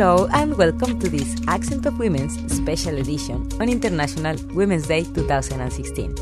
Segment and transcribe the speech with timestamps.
[0.00, 6.14] Hello and welcome to this Accent of Women's special edition on International Women's Day 2016.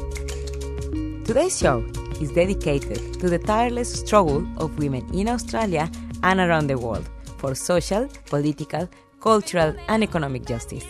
[1.23, 1.85] Today's show
[2.21, 5.89] is dedicated to the tireless struggle of women in Australia
[6.25, 8.89] and around the world for social, political,
[9.21, 10.85] cultural, and economic justice.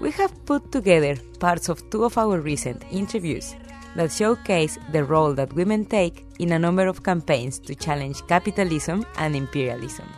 [0.00, 3.56] We have put together parts of two of our recent interviews
[3.96, 9.04] that showcase the role that women take in a number of campaigns to challenge capitalism
[9.16, 10.08] and imperialism.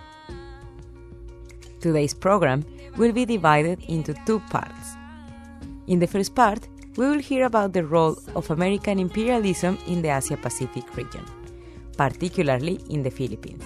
[1.81, 2.65] Today's program
[2.97, 4.97] will be divided into two parts.
[5.87, 10.09] In the first part, we will hear about the role of American imperialism in the
[10.09, 11.25] Asia Pacific region,
[11.97, 13.65] particularly in the Philippines.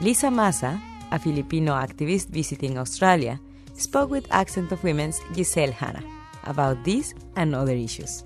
[0.00, 3.40] Liza Maza, a Filipino activist visiting Australia,
[3.74, 6.02] spoke with Accent of Women's Giselle Hanna
[6.44, 8.22] about this and other issues.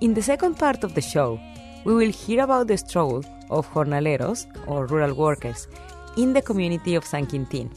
[0.00, 1.38] In the second part of the show,
[1.84, 5.68] we will hear about the struggle of jornaleros, or rural workers,
[6.16, 7.70] in the community of San Quintin,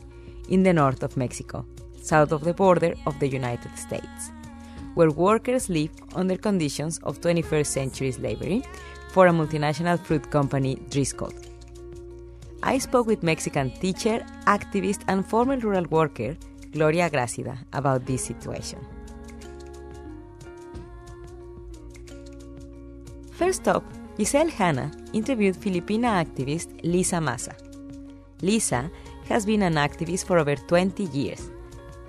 [0.49, 1.65] in the north of Mexico,
[2.01, 4.31] south of the border of the United States,
[4.93, 8.63] where workers live under conditions of 21st century slavery
[9.09, 11.33] for a multinational fruit company, Driscoll.
[12.63, 16.35] I spoke with Mexican teacher, activist, and former rural worker
[16.71, 18.79] Gloria Gracida about this situation.
[23.31, 23.83] First up,
[24.17, 27.66] Giselle Hanna interviewed Filipina activist Liza Maza.
[28.41, 28.91] Liza
[29.29, 31.49] has been an activist for over 20 years,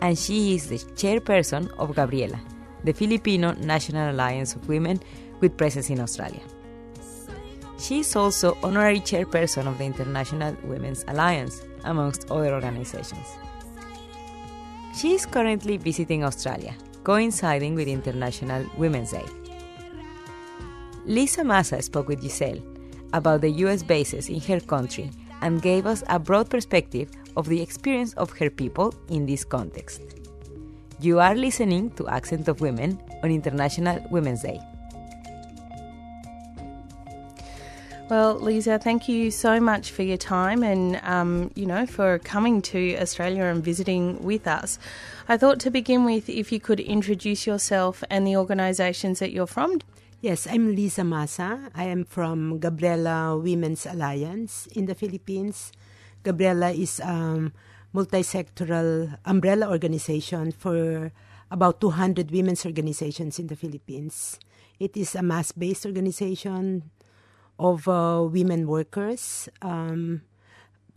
[0.03, 2.41] and she is the chairperson of Gabriela,
[2.85, 5.01] the Filipino National Alliance of Women
[5.41, 6.43] with presence in Australia.
[7.79, 13.27] She is also honorary chairperson of the International Women's Alliance, amongst other organizations.
[14.95, 19.25] She is currently visiting Australia, coinciding with International Women's Day.
[21.07, 22.61] Liza Maza spoke with Giselle
[23.13, 25.11] about the US bases in her country
[25.43, 30.03] and gave us a broad perspective of the experience of her people in this context.
[31.01, 34.61] You are listening to Accent of Women on International Women's Day.
[38.11, 42.63] Well, Liza, thank you so much for your time and, um, you know, for coming
[42.63, 44.79] to Australia and visiting with us.
[45.29, 49.47] I thought to begin with, if you could introduce yourself and the organisations that you're
[49.47, 49.81] from.
[50.21, 51.71] Yes, I'm Liza Maza.
[51.77, 55.71] I am from Gabriela Women's Alliance in the Philippines.
[56.25, 57.53] Gabriela is a
[57.93, 61.13] multi-sectoral umbrella organization for
[61.53, 64.41] about 200 women's organizations in the Philippines.
[64.81, 66.91] It is a mass-based organization
[67.57, 70.23] of uh, women workers, um,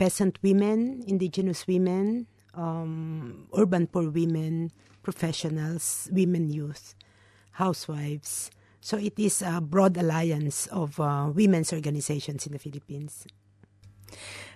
[0.00, 4.72] peasant women, indigenous women, um, urban poor women,
[5.04, 6.96] professionals, women youth,
[7.52, 8.50] housewives,
[8.82, 13.26] so it is a broad alliance of uh, women's organizations in the Philippines.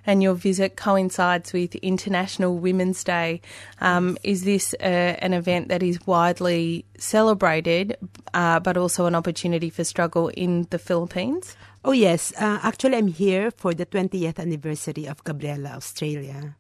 [0.04, 3.40] And your visit coincides with International Women's Day.
[3.80, 7.96] Um, is this uh, an event that is widely celebrated,
[8.34, 11.56] uh, but also an opportunity for struggle in the Philippines?
[11.84, 12.32] Oh, yes.
[12.36, 16.56] Uh, actually, I'm here for the 20th anniversary of Gabriela, Australia.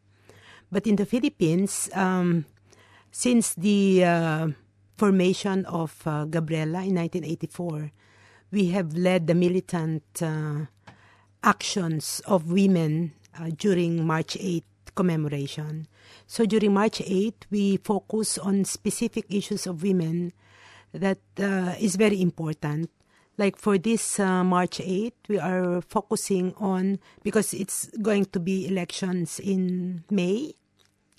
[0.70, 2.46] But in the Philippines, um,
[3.10, 4.48] since the uh,
[4.96, 7.92] formation of uh, Gabriela in 1984,
[8.50, 10.66] we have led the militant uh,
[11.42, 14.64] actions of women uh, during March 8
[14.94, 15.86] commemoration.
[16.26, 20.32] So during March 8, we focus on specific issues of women
[20.92, 22.90] that uh, is very important.
[23.38, 28.66] Like for this uh, March 8, we are focusing on, because it's going to be
[28.66, 30.54] elections in May,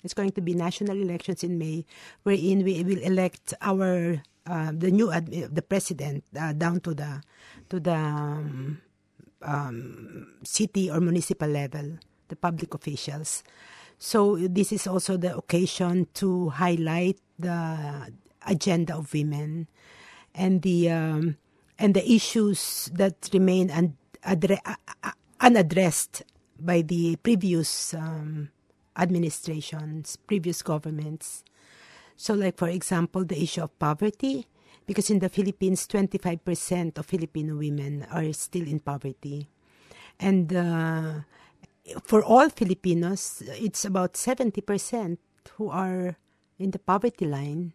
[0.08, 1.84] it's going to be national elections in May,
[2.24, 7.20] wherein we will elect our uh, the new the president uh, down to the
[7.68, 8.80] to the um,
[9.44, 12.00] um, city or municipal level,
[12.32, 13.44] the public officials.
[14.00, 18.08] So this is also the occasion to highlight the
[18.48, 19.68] agenda of women
[20.32, 21.36] and the um,
[21.76, 24.64] and the issues that remain un- adre-
[25.36, 26.24] unaddressed
[26.56, 28.48] by the previous um,
[28.98, 31.44] administrations, previous governments.
[32.16, 34.46] So, like for example, the issue of poverty,
[34.86, 39.48] because in the Philippines, 25% of Filipino women are still in poverty.
[40.18, 41.20] And uh,
[42.02, 45.18] for all Filipinos, it's about 70%
[45.56, 46.16] who are
[46.58, 47.72] in the poverty line.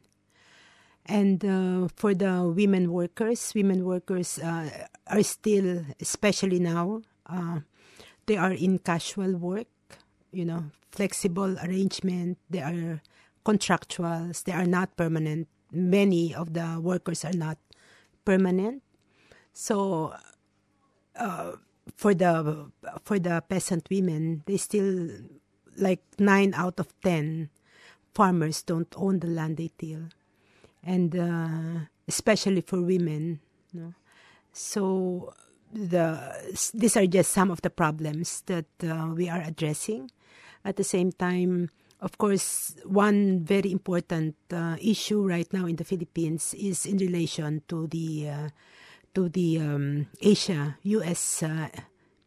[1.05, 7.59] And uh, for the women workers, women workers uh, are still, especially now, uh,
[8.25, 9.67] they are in casual work,
[10.33, 12.37] you know, flexible arrangement.
[12.49, 13.01] They are
[13.45, 14.43] contractuals.
[14.43, 15.47] They are not permanent.
[15.71, 17.57] Many of the workers are not
[18.25, 18.83] permanent.
[19.53, 20.13] So,
[21.15, 21.53] uh,
[21.95, 22.71] for the
[23.03, 25.09] for the peasant women, they still
[25.77, 27.49] like nine out of ten
[28.13, 30.09] farmers don't own the land they till,
[30.83, 33.39] and uh, especially for women.
[33.73, 33.93] You know?
[34.53, 35.33] So
[35.73, 36.21] the
[36.73, 40.11] these are just some of the problems that uh, we are addressing.
[40.63, 45.83] At the same time, of course, one very important uh, issue right now in the
[45.83, 48.49] Philippines is in relation to the uh,
[49.15, 51.43] to the um, Asia U.S.
[51.43, 51.67] Uh,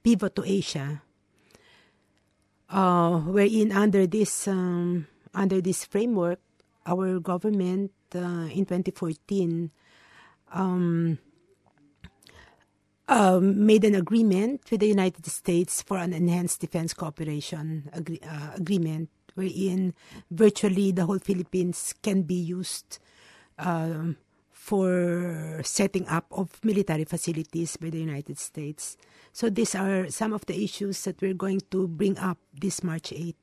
[0.03, 1.03] pivot to Asia,
[2.71, 6.41] uh, wherein under this um, under this framework,
[6.85, 9.71] our government uh, in 2014
[10.53, 11.19] um,
[13.09, 18.51] um, made an agreement with the United States for an enhanced defense cooperation agree, uh,
[18.57, 19.95] agreement, wherein
[20.31, 22.99] virtually the whole Philippines can be used
[23.59, 24.17] um,
[24.51, 28.97] for setting up of military facilities by the United States.
[29.33, 33.11] So these are some of the issues that we're going to bring up this March
[33.11, 33.35] 8th.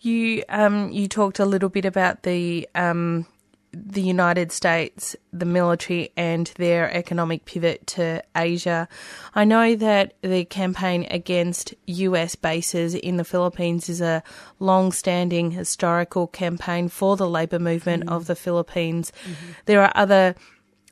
[0.00, 3.26] You um, you talked a little bit about the um,
[3.72, 8.86] the United States, the military, and their economic pivot to Asia.
[9.34, 14.22] I know that the campaign against US bases in the Philippines is a
[14.58, 18.14] long standing historical campaign for the labour movement mm-hmm.
[18.14, 19.10] of the Philippines.
[19.24, 19.52] Mm-hmm.
[19.64, 20.34] There are other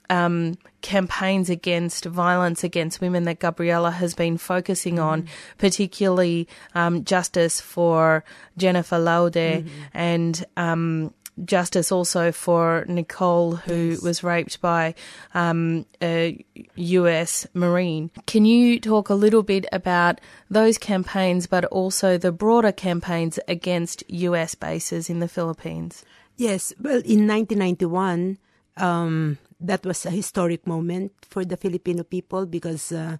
[0.08, 5.58] um, campaigns against violence against women that Gabriela has been focusing on, mm-hmm.
[5.58, 8.24] particularly um, justice for
[8.56, 9.68] Jennifer Laude mm-hmm.
[9.94, 11.14] and um,
[11.44, 14.02] justice also for Nicole, who yes.
[14.02, 14.94] was raped by
[15.34, 16.44] um, a
[16.76, 18.10] US Marine.
[18.26, 24.02] Can you talk a little bit about those campaigns, but also the broader campaigns against
[24.08, 26.04] US bases in the Philippines?
[26.36, 28.38] Yes, well, in 1991,
[28.76, 32.92] um, that was a historic moment for the Filipino people because.
[32.92, 33.18] Uh,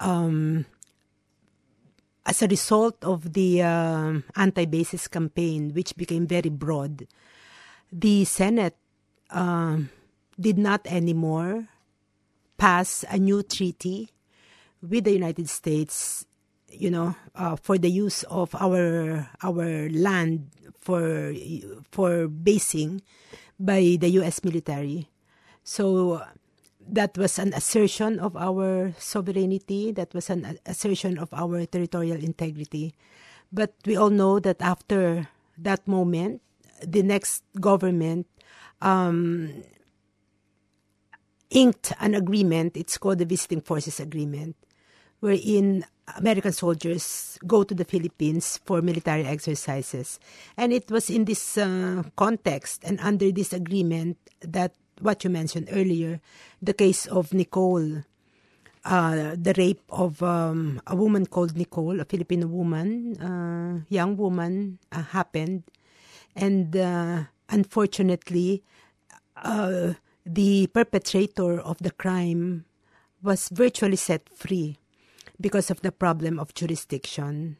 [0.00, 0.66] um,
[2.26, 7.06] as a result of the uh, anti-basis campaign, which became very broad,
[7.94, 8.74] the Senate
[9.30, 9.78] uh,
[10.38, 11.70] did not anymore
[12.58, 14.10] pass a new treaty
[14.82, 16.26] with the United States,
[16.68, 20.50] you know, uh, for the use of our our land
[20.82, 21.32] for
[21.94, 23.00] for basing
[23.62, 24.42] by the U.S.
[24.42, 25.06] military.
[25.62, 26.20] So
[26.82, 32.92] that was an assertion of our sovereignty, that was an assertion of our territorial integrity.
[33.54, 36.42] But we all know that after that moment,
[36.86, 38.26] the next government
[38.80, 39.62] um,
[41.50, 42.76] inked an agreement.
[42.76, 44.56] It's called the Visiting Forces Agreement,
[45.20, 45.84] wherein
[46.16, 50.20] American soldiers go to the Philippines for military exercises.
[50.56, 55.68] And it was in this uh, context and under this agreement that what you mentioned
[55.72, 56.20] earlier,
[56.62, 58.04] the case of Nicole,
[58.84, 64.78] uh, the rape of um, a woman called Nicole, a Filipino woman, uh, young woman,
[64.92, 65.64] uh, happened.
[66.36, 68.62] And uh, unfortunately,
[69.36, 69.94] uh,
[70.26, 72.64] the perpetrator of the crime
[73.22, 74.78] was virtually set free
[75.40, 77.56] because of the problem of jurisdiction.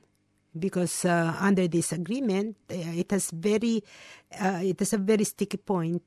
[0.56, 3.82] Because uh, under this agreement uh, it has very
[4.40, 6.02] uh, it a very sticky point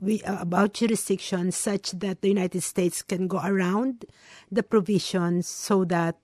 [0.00, 4.04] we, uh, about jurisdiction such that the United States can go around
[4.50, 6.16] the provisions so that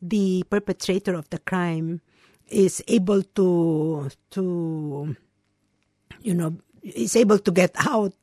[0.00, 2.00] the perpetrator of the crime
[2.48, 5.16] is able to to
[6.26, 8.14] you know is able to get out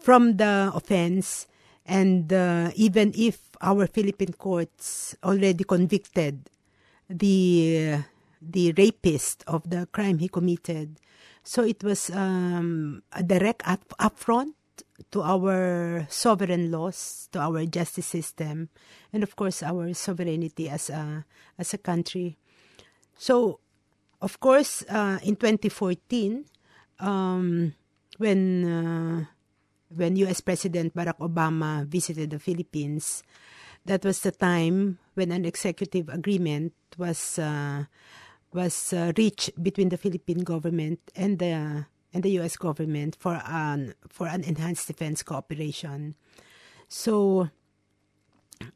[0.00, 1.46] from the offense
[1.84, 6.48] and uh, even if our Philippine courts already convicted
[7.08, 8.00] the
[8.40, 10.96] the rapist of the crime he committed
[11.44, 14.56] so it was um, a direct up- affront
[15.10, 18.68] to our sovereign laws, to our justice system,
[19.12, 21.24] and of course our sovereignty as a
[21.58, 22.36] as a country.
[23.16, 23.60] So,
[24.20, 26.44] of course, uh, in 2014,
[27.00, 27.74] um,
[28.18, 29.24] when uh,
[29.90, 30.40] when U.S.
[30.40, 33.22] President Barack Obama visited the Philippines,
[33.84, 37.84] that was the time when an executive agreement was uh,
[38.52, 42.56] was uh, reached between the Philippine government and the and the U.S.
[42.56, 46.14] government for an for an enhanced defense cooperation.
[46.88, 47.48] So,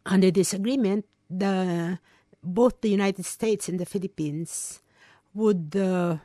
[0.06, 1.98] under this agreement, the
[2.42, 4.80] both the United States and the Philippines
[5.34, 6.18] would uh,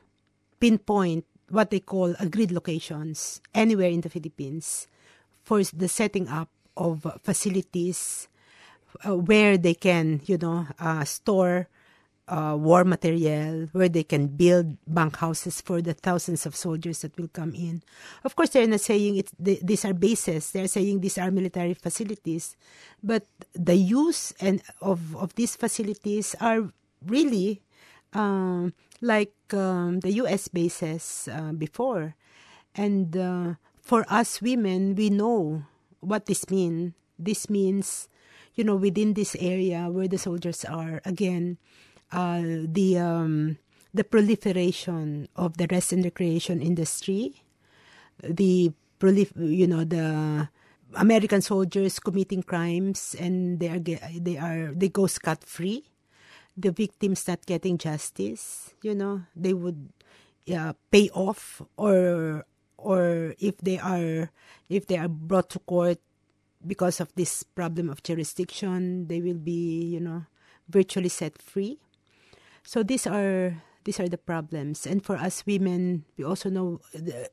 [0.60, 4.88] pinpoint what they call agreed locations anywhere in the Philippines
[5.44, 8.28] for the setting up of facilities
[9.06, 11.68] uh, where they can, you know, uh, store
[12.30, 17.28] uh, war material, where they can build bunkhouses for the thousands of soldiers that will
[17.28, 17.82] come in.
[18.24, 20.52] Of course, they're not saying it's, these are bases.
[20.52, 22.56] They're saying these are military facilities,
[23.02, 26.70] but the use and of of these facilities are
[27.06, 27.62] really
[28.14, 30.48] um, like um, the U.S.
[30.48, 32.16] bases uh, before,
[32.76, 35.64] and uh, for us women, we know
[36.00, 36.94] what this means.
[37.18, 38.08] This means,
[38.56, 41.58] you know, within this area where the soldiers are, again,
[42.12, 43.58] uh, the um,
[43.94, 47.44] the proliferation of the rest and recreation industry,
[48.24, 50.50] the prolif- you know the
[50.96, 55.86] American soldiers committing crimes and they are they are they go scot free.
[56.58, 59.90] The victims not getting justice, you know, they would
[60.52, 62.46] uh, pay off or
[62.78, 64.32] or if they are
[64.70, 66.00] if they are brought to court
[66.66, 70.26] because of this problem of jurisdiction, they will be you know
[70.68, 71.80] virtually set free.
[72.64, 77.30] So these are these are the problems, and for us women, we also know, the,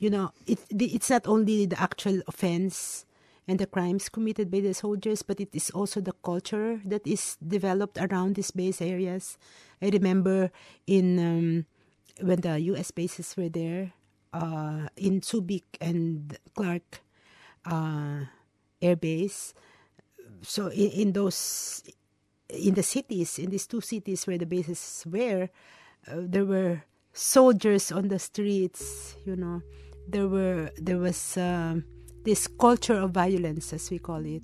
[0.00, 3.04] you know, it it's not only the actual offense
[3.48, 7.36] and the crimes committed by the soldiers, but it is also the culture that is
[7.40, 9.38] developed around these base areas.
[9.80, 10.52] I remember
[10.86, 11.66] in um,
[12.20, 12.90] when the U.S.
[12.90, 13.92] bases were there,
[14.32, 17.00] uh, in Subic and Clark
[17.64, 18.28] uh,
[18.82, 19.54] Air Base.
[20.42, 21.82] So in, in those
[22.48, 25.48] in the cities, in these two cities where the bases were,
[26.10, 29.16] uh, there were soldiers on the streets.
[29.24, 29.62] You know,
[30.06, 31.84] there were there was um,
[32.28, 34.42] this culture of violence, as we call it,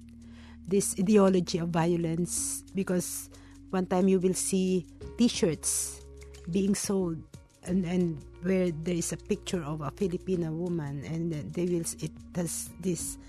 [0.66, 2.64] this ideology of violence.
[2.74, 3.28] Because
[3.68, 4.86] one time you will see
[5.18, 6.00] T-shirts
[6.48, 7.20] being sold,
[7.68, 12.12] and and where there is a picture of a Filipina woman, and they will it
[12.32, 13.20] has this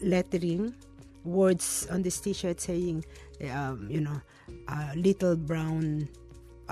[0.00, 0.72] lettering
[1.24, 3.04] words on this t-shirt saying
[3.52, 4.16] um, you know
[4.68, 6.08] uh, little brown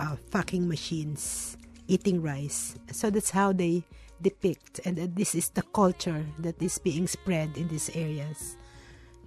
[0.01, 3.85] uh, fucking machines eating rice so that's how they
[4.23, 8.57] depict and that this is the culture that is being spread in these areas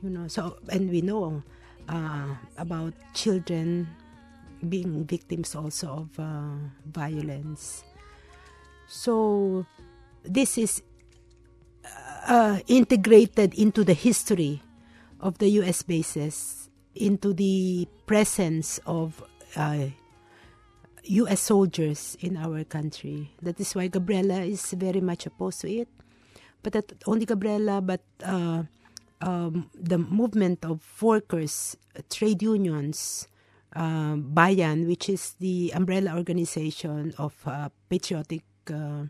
[0.03, 1.41] you know so and we know
[1.89, 3.87] uh, about children
[4.69, 6.53] being victims also of uh,
[6.85, 7.83] violence
[8.87, 9.65] so
[10.23, 10.83] this is
[12.27, 14.61] uh, integrated into the history
[15.19, 15.81] of the U.S.
[15.83, 19.23] bases, into the presence of
[19.55, 19.87] uh,
[21.03, 21.41] U.S.
[21.41, 23.31] soldiers in our country.
[23.41, 25.89] That is why Gabriela is very much opposed to it.
[26.63, 28.63] But not only Gabriela, but uh,
[29.21, 31.75] um, the movement of workers,
[32.09, 33.27] trade unions,
[33.75, 39.05] uh, Bayan, which is the umbrella organization of uh, patriotic uh,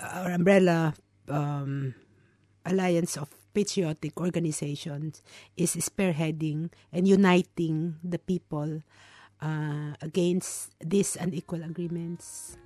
[0.00, 0.94] or umbrella
[1.28, 1.94] um,
[2.64, 5.22] alliance of patriotic organizations
[5.56, 8.80] is spearheading and uniting the people
[9.42, 12.56] uh, against these unequal agreements.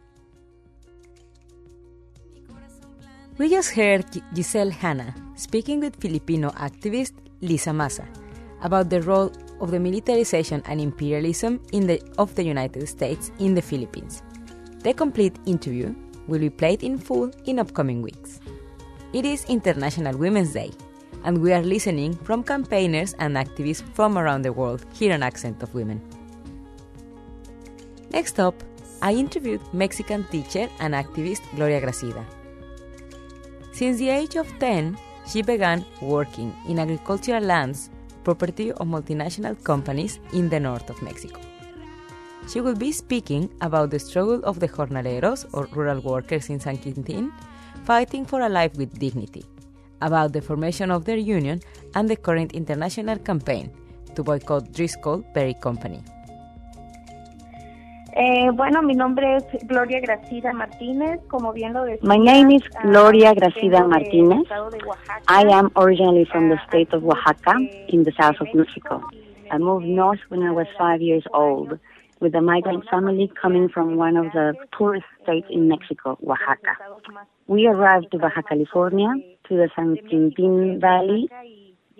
[3.38, 8.08] We just heard Giselle Hanna speaking with Filipino activist Liza Maza
[8.62, 9.30] about the role
[9.60, 14.22] of the militarization and imperialism the, of the United States in the Philippines.
[14.80, 15.94] The complete interview
[16.26, 18.40] will be played in full in upcoming weeks.
[19.12, 20.72] It is International Women's Day,
[21.24, 25.62] and we are listening from campaigners and activists from around the world here on Accent
[25.62, 26.00] of Women.
[28.16, 28.54] Next up,
[29.02, 32.24] I interviewed Mexican teacher and activist Gloria Gracida.
[33.72, 34.96] Since the age of 10,
[35.26, 37.90] she began working in agricultural lands,
[38.24, 41.42] property of multinational companies in the north of Mexico.
[42.48, 46.78] She will be speaking about the struggle of the jornaleros or rural workers in San
[46.78, 47.30] Quintin
[47.84, 49.44] fighting for a life with dignity,
[50.00, 51.60] about the formation of their union
[51.94, 53.70] and the current international campaign
[54.14, 56.02] to boycott Driscoll Berry Company.
[58.18, 62.08] Eh, bueno, mi nombre es Gloria Gracida Martínez, como bien lo decía.
[62.08, 64.48] My name is Gloria Gracida Martínez.
[65.28, 67.58] I am originally from the state of Oaxaca
[67.88, 69.02] in the south of Mexico.
[69.50, 71.78] I moved north when I was five years old
[72.20, 76.74] with a migrant family coming from one of the poorest states in Mexico, Oaxaca.
[77.48, 79.12] We arrived to Baja California,
[79.48, 81.28] to the San Quintin Valley.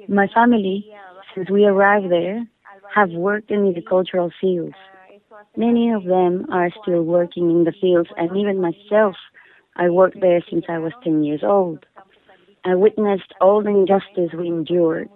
[0.08, 0.90] My family,
[1.34, 2.46] since we arrived there,
[2.94, 4.74] have worked in the agricultural fields.
[5.56, 9.16] Many of them are still working in the fields, and even myself,
[9.76, 11.84] I worked there since I was 10 years old.
[12.64, 15.08] I witnessed all the injustice we endured,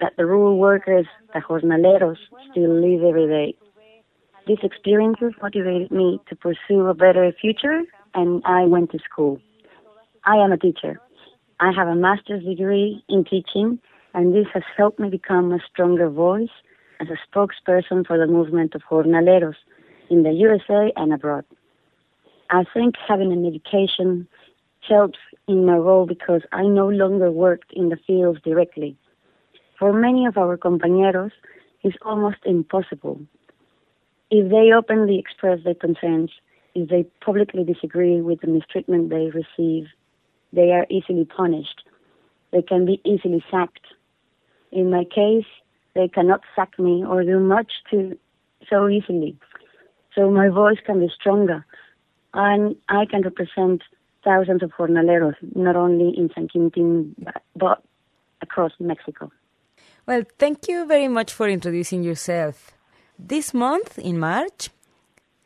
[0.00, 2.18] that the rural workers, the jornaleros,
[2.50, 3.58] still live every day.
[4.46, 7.82] These experiences motivated me to pursue a better future
[8.14, 9.40] and I went to school.
[10.24, 11.00] I am a teacher.
[11.60, 13.78] I have a master's degree in teaching,
[14.14, 16.48] and this has helped me become a stronger voice
[17.00, 19.56] as a spokesperson for the movement of jornaleros
[20.10, 21.44] in the USA and abroad.
[22.50, 24.26] I think having an education
[24.80, 28.96] helped in my role because I no longer worked in the fields directly.
[29.78, 31.32] For many of our compañeros,
[31.82, 33.20] it's almost impossible.
[34.30, 36.30] If they openly express their concerns,
[36.74, 39.86] if they publicly disagree with the mistreatment they receive,
[40.52, 41.82] they are easily punished.
[42.52, 43.86] They can be easily sacked.
[44.72, 45.46] In my case,
[45.98, 48.16] they cannot sack me or do much to
[48.70, 49.36] so easily.
[50.14, 51.66] So my voice can be stronger,
[52.32, 53.82] and I can represent
[54.24, 57.14] thousands of jornaleros, not only in San Quintin,
[57.56, 57.82] but,
[58.40, 59.32] across Mexico.
[60.06, 62.72] Well, thank you very much for introducing yourself.
[63.18, 64.70] This month, in March,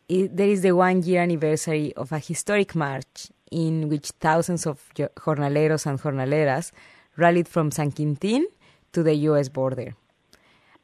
[0.08, 4.76] it, there is the one year anniversary of a historic march in which thousands of
[4.94, 6.72] jornaleros and jornaleras
[7.16, 8.46] rallied from San Quintin
[8.92, 9.94] to the US border.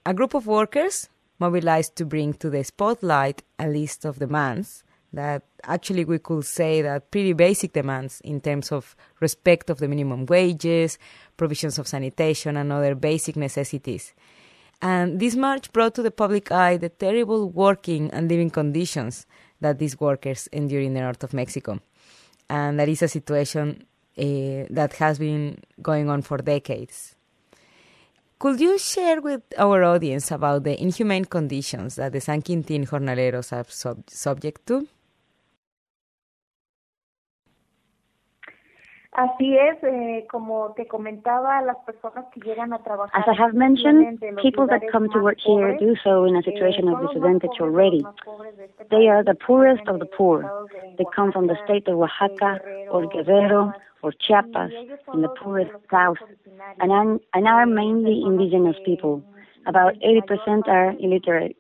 [0.08, 5.42] A group of workers mobilized to bring to the spotlight a list of demands that
[5.64, 10.24] actually we could say that pretty basic demands in terms of respect of the minimum
[10.24, 10.98] wages,
[11.36, 14.14] provisions of sanitation, and other basic necessities.
[14.80, 19.26] And this march brought to the public eye the terrible working and living conditions
[19.60, 21.80] that these workers endure in the north of Mexico.
[22.48, 23.84] And that is a situation
[24.16, 24.22] uh,
[24.70, 27.14] that has been going on for decades.
[28.38, 33.52] Could you share with our audience about the inhumane conditions that the San Quintin jornaleros
[33.52, 34.87] are sub- subject to?
[39.12, 43.20] Así es, eh, como te comentaba, las personas que llegan a trabajar.
[43.20, 46.88] As I have mentioned, people that come to work here do so in a situation
[46.88, 48.04] of disadvantage already.
[48.90, 50.44] They are the poorest of the poor.
[50.98, 52.60] They come from the state of Oaxaca
[52.90, 53.72] or Guerrero
[54.02, 54.72] or Chiapas
[55.14, 56.18] in the poorest south,
[56.78, 59.22] and and are mainly indigenous people.
[59.66, 61.56] About 80% are illiterate.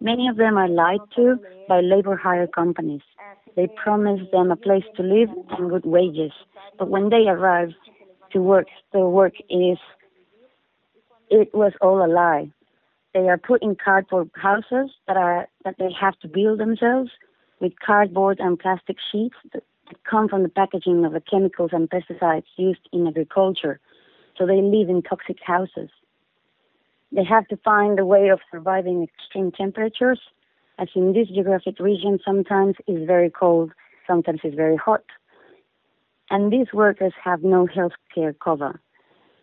[0.00, 1.38] Many of them are lied to
[1.68, 3.02] by labor hire companies.
[3.56, 6.32] They promise them a place to live and good wages.
[6.78, 7.70] But when they arrive
[8.32, 9.78] to work, the work is,
[11.30, 12.50] it was all a lie.
[13.14, 17.10] They are put in cardboard houses that are, that they have to build themselves
[17.60, 21.90] with cardboard and plastic sheets that, that come from the packaging of the chemicals and
[21.90, 23.80] pesticides used in agriculture.
[24.36, 25.90] So they live in toxic houses.
[27.12, 30.20] They have to find a way of surviving extreme temperatures
[30.78, 33.72] as in this geographic region, sometimes it's very cold,
[34.06, 35.02] sometimes it's very hot.
[36.30, 38.80] And these workers have no health care cover.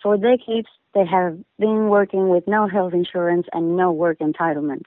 [0.02, 4.84] For decades, they have been working with no health insurance and no work entitlement.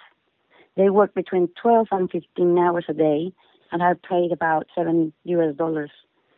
[0.76, 3.32] They work between 12 and 15 hours a day
[3.70, 5.90] and are paid about 7 US dollars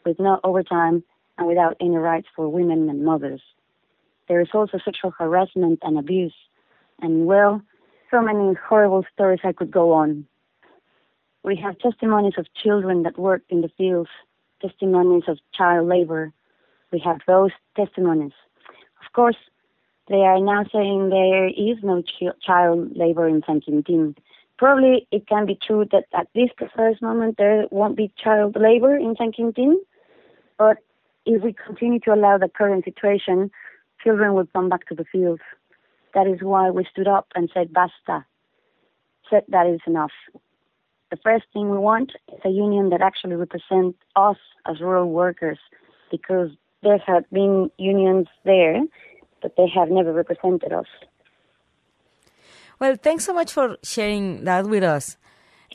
[0.04, 1.04] with no overtime
[1.38, 3.42] and without any rights for women and mothers.
[4.30, 6.36] There is also sexual harassment and abuse.
[7.02, 7.60] And well,
[8.12, 10.24] so many horrible stories I could go on.
[11.42, 14.08] We have testimonies of children that worked in the fields,
[14.62, 16.32] testimonies of child labor.
[16.92, 18.30] We have those testimonies.
[19.04, 19.40] Of course,
[20.08, 24.14] they are now saying there is no ch- child labor in San Quintin.
[24.58, 28.94] Probably it can be true that at this precise moment there won't be child labor
[28.94, 29.82] in San Quintin,
[30.56, 30.76] but
[31.26, 33.50] if we continue to allow the current situation,
[34.02, 35.42] children will come back to the fields.
[36.14, 38.24] That is why we stood up and said, basta,
[39.28, 40.12] said that is enough.
[41.10, 44.36] The first thing we want is a union that actually represents us
[44.66, 45.58] as rural workers
[46.10, 46.50] because
[46.82, 48.80] there have been unions there,
[49.42, 50.86] but they have never represented us.
[52.78, 55.16] Well, thanks so much for sharing that with us.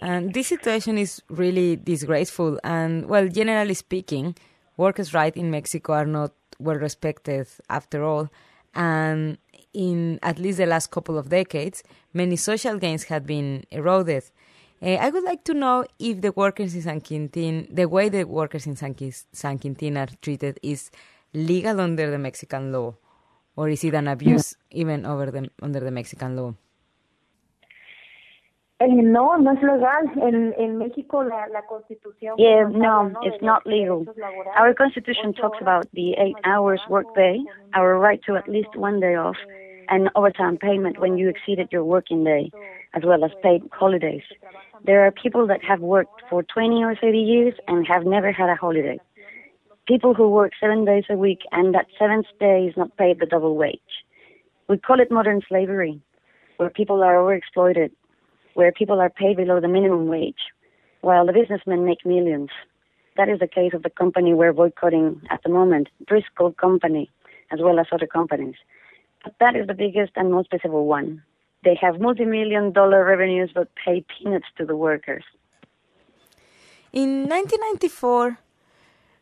[0.02, 2.60] And this situation is really disgraceful.
[2.64, 4.36] And, well, generally speaking,
[4.76, 8.30] workers' rights in Mexico are not well respected after all.
[8.74, 9.38] And
[9.74, 14.24] in at least the last couple of decades, many social gains have been eroded.
[14.82, 18.26] Uh, I would like to know if the workers in San Quintin, the way the
[18.26, 18.96] workers in San,
[19.32, 20.92] San Quintin are treated is
[21.34, 22.96] legal under the Mexican law,
[23.56, 26.54] or is it an abuse even over the, under the Mexican law?
[28.80, 30.12] Eh, no, no es legal.
[30.22, 32.36] En, en México la, la Constitución.
[32.38, 34.06] Yeah, no, it's not legal.
[34.58, 37.40] Our Constitution talks about the eight hours workday,
[37.74, 39.38] our right to at least one day off,
[39.88, 42.52] and overtime payment when you exceeded your working day,
[42.94, 44.24] as well as paid holidays.
[44.84, 48.50] There are people that have worked for 20 or 30 years and have never had
[48.50, 49.00] a holiday.
[49.88, 53.26] People who work seven days a week and that seventh day is not paid the
[53.26, 54.04] double wage.
[54.68, 56.02] We call it modern slavery,
[56.58, 57.92] where people are overexploited,
[58.56, 60.44] where people are paid below the minimum wage,
[61.02, 62.50] while the businessmen make millions.
[63.18, 67.12] That is the case of the company we're boycotting at the moment, Driscoll Company,
[67.52, 68.56] as well as other companies.
[69.24, 71.22] But that is the biggest and most visible one.
[71.64, 75.24] They have multi-million dollar revenues but pay peanuts to the workers.
[76.94, 78.38] In 1994,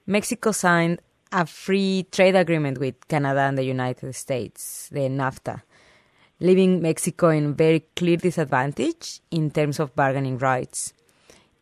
[0.05, 0.99] Mexico signed
[1.31, 5.63] a free trade agreement with Canada and the United States, the NAFTA,
[6.43, 10.93] leaving Mexico in very clear disadvantage in terms of bargaining rights.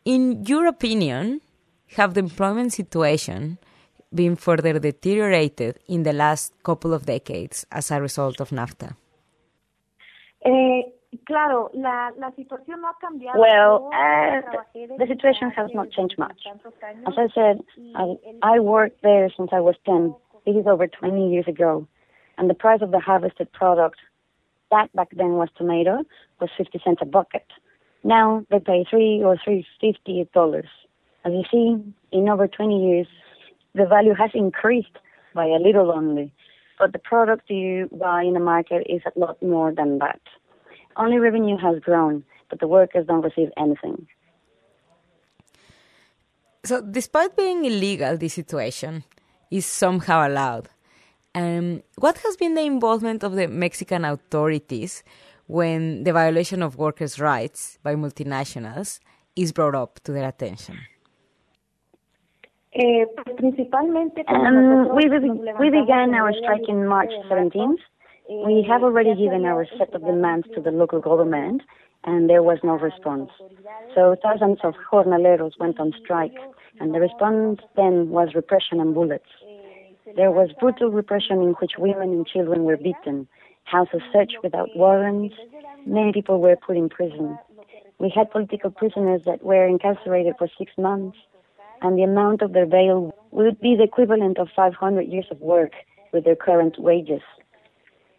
[0.04, 1.40] In your opinion,
[1.96, 3.58] have the employment situation
[4.12, 8.96] been further deteriorated in the last couple of decades as a result of NAFTA?
[10.44, 10.82] Eh,
[11.26, 13.38] Claro, la, la situación no ha cambiado.
[13.38, 14.40] Well, uh,
[14.98, 16.40] the situation has not changed much.
[17.06, 17.60] As I said,
[17.94, 20.14] I, I worked there since I was 10.
[20.46, 21.86] This is over 20 years ago.
[22.38, 23.98] And the price of the harvested product,
[24.72, 26.02] that back then was tomato,
[26.40, 27.46] was 50 cents a bucket.
[28.02, 30.70] Now they pay 3 or 350 dollars.
[31.24, 31.66] As you see,
[32.10, 33.06] in over 20 years,
[33.74, 34.96] the value has increased
[35.34, 36.32] by a little only.
[36.78, 40.20] But the product you buy in the market is a lot more than that.
[40.96, 44.08] Only revenue has grown, but the workers don't receive anything.
[46.64, 49.04] So, despite being illegal, this situation
[49.50, 50.68] is somehow allowed.
[51.34, 55.02] Um, what has been the involvement of the Mexican authorities
[55.46, 59.00] when the violation of workers' rights by multinationals
[59.34, 60.78] is brought up to their attention?
[62.74, 63.04] Eh,
[64.28, 65.08] um, we,
[65.60, 67.80] we began our strike in March 17th
[68.28, 71.62] we have already given our set of demands to the local government,
[72.04, 73.30] and there was no response.
[73.94, 76.36] So thousands of jornaleros went on strike,
[76.80, 79.28] and the response then was repression and bullets.
[80.16, 83.28] There was brutal repression in which women and children were beaten,
[83.64, 85.34] houses searched without warrants,
[85.86, 87.38] many people were put in prison.
[87.98, 91.16] We had political prisoners that were incarcerated for six months,
[91.80, 95.72] and the amount of their bail would be the equivalent of 500 years of work
[96.12, 97.22] with their current wages.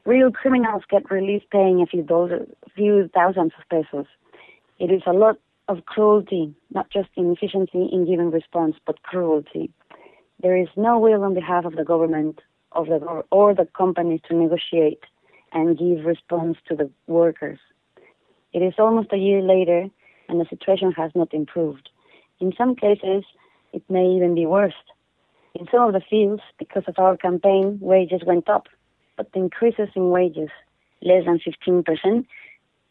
[0.05, 4.07] Real criminals get released paying a few dollars, few thousands of pesos.
[4.79, 9.71] It is a lot of cruelty, not just inefficiency in giving response, but cruelty.
[10.43, 12.41] There is no will on behalf of the government
[12.73, 12.97] of the
[13.31, 15.03] or the companies to negotiate
[15.51, 17.59] and give response to the workers.
[18.51, 19.87] It is almost a year later,
[20.29, 21.89] and the situation has not improved.
[22.39, 23.23] In some cases,
[23.71, 24.79] it may even be worse.
[25.55, 28.67] In some of the fields, because of our campaign, wages went up
[29.17, 30.49] but the increases in wages,
[31.01, 32.25] less than 15%,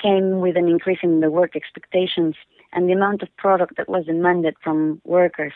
[0.00, 2.34] came with an increase in the work expectations
[2.72, 5.52] and the amount of product that was demanded from workers.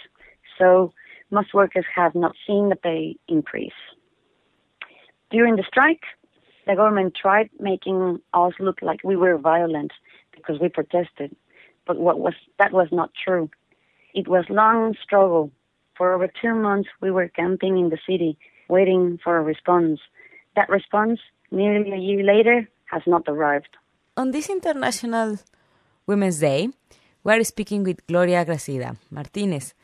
[0.59, 0.93] So
[1.31, 3.73] most workers have not seen the pay increase.
[5.31, 6.03] During the strike,
[6.67, 9.93] the government tried making us look like we were violent
[10.35, 11.35] because we protested,
[11.87, 13.51] but what was that was not true.
[14.15, 15.51] It was long struggle.
[15.97, 20.01] For over two months, we were camping in the city, waiting for a response.
[20.55, 23.77] That response, nearly a year later, has not arrived.
[24.17, 25.39] On this International
[26.07, 26.69] Women's Day,
[27.25, 29.75] we are speaking with Gloria Gracida Martinez,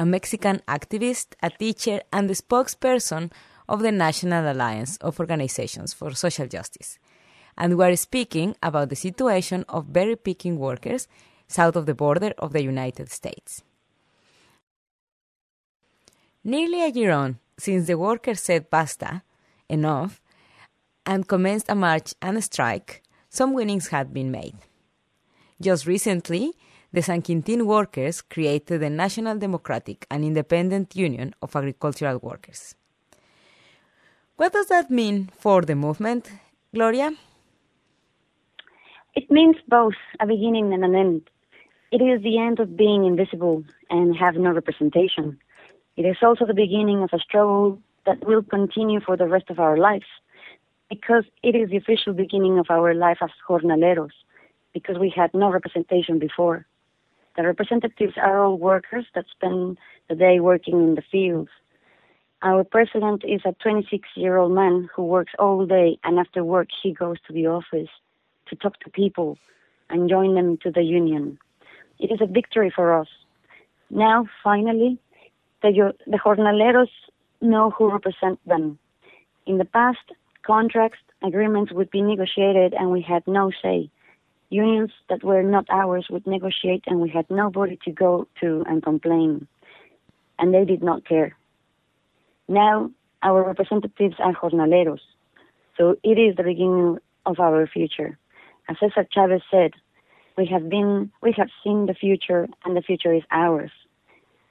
[0.00, 3.30] a Mexican activist, a teacher, and the spokesperson
[3.68, 6.98] of the National Alliance of Organizations for Social Justice.
[7.58, 11.06] And we are speaking about the situation of berry picking workers
[11.48, 13.62] south of the border of the United States.
[16.42, 19.22] Nearly a year on since the workers said basta,
[19.68, 20.22] enough
[21.04, 24.56] and commenced a march and a strike, some winnings had been made.
[25.60, 26.54] Just recently,
[26.92, 32.74] the San Quintin workers created the National Democratic and Independent Union of Agricultural Workers.
[34.36, 36.30] What does that mean for the movement,
[36.74, 37.12] Gloria?
[39.14, 41.30] It means both a beginning and an end.
[41.92, 45.38] It is the end of being invisible and have no representation.
[45.96, 49.58] It is also the beginning of a struggle that will continue for the rest of
[49.58, 50.06] our lives
[50.88, 54.16] because it is the official beginning of our life as jornaleros
[54.72, 56.66] because we had no representation before.
[57.36, 61.50] The representatives are all workers that spend the day working in the fields.
[62.42, 66.68] Our president is a 26 year old man who works all day and after work
[66.82, 67.90] he goes to the office
[68.48, 69.38] to talk to people
[69.90, 71.38] and join them to the union.
[71.98, 73.08] It is a victory for us.
[73.90, 74.98] Now, finally,
[75.62, 76.88] the, the jornaleros
[77.40, 78.78] know who represent them.
[79.46, 80.12] In the past,
[80.42, 83.90] contracts, agreements would be negotiated and we had no say.
[84.50, 88.82] Unions that were not ours would negotiate and we had nobody to go to and
[88.82, 89.46] complain.
[90.38, 91.36] And they did not care.
[92.48, 92.90] Now,
[93.22, 95.00] our representatives are jornaleros.
[95.76, 98.18] So it is the beginning of our future.
[98.68, 99.72] As Cesar Chavez said,
[100.36, 103.70] we have been, we have seen the future and the future is ours.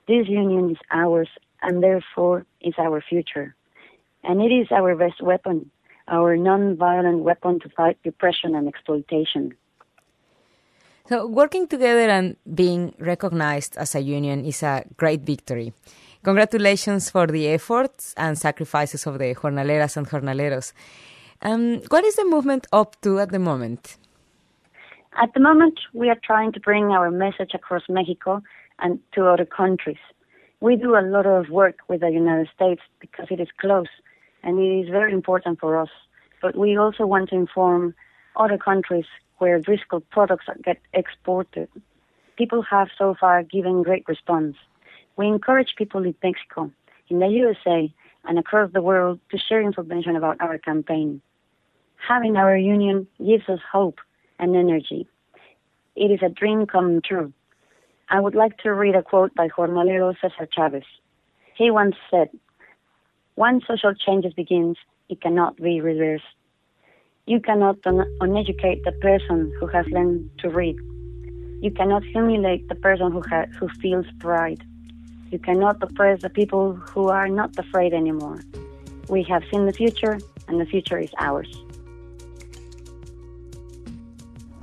[0.07, 1.29] This union is ours
[1.61, 3.55] and therefore is our future.
[4.23, 5.71] And it is our best weapon.
[6.09, 9.53] our non-violent weapon to fight repression and exploitation.
[11.09, 15.73] So, working together and being recognized as a union is a great victory.
[16.23, 20.71] Congratulations for the efforts and sacrifices of the jornaleras and jornaleros.
[21.41, 23.97] Um, what is the movement up to at the moment?
[25.19, 28.43] At the moment, we are trying to bring our message across Mexico
[28.77, 30.03] and to other countries.
[30.61, 33.89] We do a lot of work with the United States because it is close
[34.43, 35.89] and it is very important for us.
[36.39, 37.95] But we also want to inform
[38.35, 39.05] other countries
[39.39, 41.69] where Driscoll products get exported.
[42.37, 44.55] People have so far given great response.
[45.17, 46.71] We encourage people in Mexico,
[47.09, 47.93] in the USA,
[48.25, 51.21] and across the world to share information about our campaign.
[52.07, 53.99] Having our union gives us hope
[54.39, 55.07] and energy.
[55.95, 57.33] It is a dream come true.
[58.09, 60.83] I would like to read a quote by Jornalero Cesar Chavez.
[61.55, 62.29] He once said,
[63.35, 64.77] Once social changes begins,
[65.09, 66.23] it cannot be reversed.
[67.29, 70.75] You cannot un- uneducate the person who has learned to read.
[71.61, 74.63] You cannot humiliate the person who, ha- who feels pride.
[75.29, 78.39] You cannot oppress the people who are not afraid anymore.
[79.09, 81.51] We have seen the future, and the future is ours.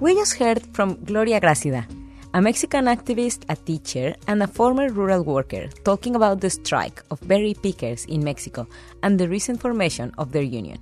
[0.01, 1.87] We just heard from Gloria Gracida,
[2.35, 7.23] a Mexican activist, a teacher, and a former rural worker, talking about the strike of
[7.29, 8.67] berry pickers in Mexico
[9.05, 10.81] and the recent formation of their union.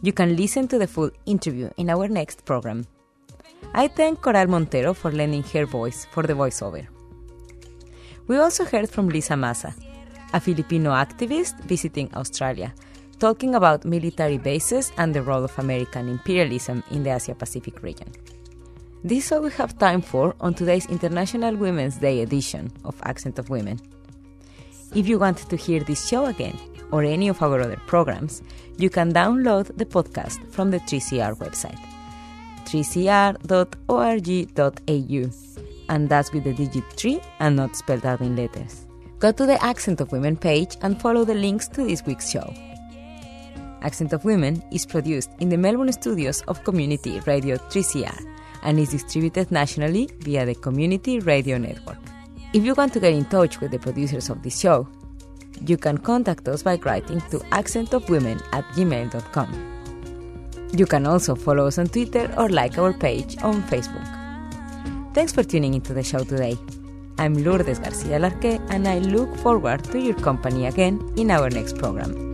[0.00, 2.86] You can listen to the full interview in our next program.
[3.74, 6.86] I thank Coral Montero for lending her voice for the voiceover.
[8.28, 9.74] We also heard from Liza Maza,
[10.32, 12.72] a Filipino activist visiting Australia,
[13.18, 18.12] talking about military bases and the role of American imperialism in the Asia Pacific region.
[19.02, 23.38] This is all we have time for on today's International Women's Day edition of Accent
[23.38, 23.80] of Women.
[24.94, 26.58] If you want to hear this show again
[26.90, 28.42] or any of our other programs,
[28.78, 31.78] you can download the podcast from the 3CR website,
[32.64, 33.44] 3cr.org.au,
[35.88, 38.86] and that's with the digit 3 and not spelled out in letters.
[39.18, 42.54] Go to the Accent of Women page and follow the links to this week's show.
[43.82, 48.24] Accent of Women is produced in the Melbourne studios of Community Radio 3CR
[48.62, 51.98] and is distributed nationally via the Community Radio Network.
[52.52, 54.88] If you want to get in touch with the producers of this show,
[55.66, 59.50] you can contact us by writing to accentofwomen at gmail.com.
[60.72, 64.06] You can also follow us on Twitter or like our page on Facebook.
[65.14, 66.56] Thanks for tuning into the show today.
[67.18, 71.76] I'm Lourdes Garcia Larque, and I look forward to your company again in our next
[71.78, 72.27] program.